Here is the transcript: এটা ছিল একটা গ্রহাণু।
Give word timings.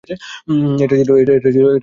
এটা 0.83 0.95
ছিল 0.97 1.09
একটা 1.29 1.49
গ্রহাণু। 1.55 1.79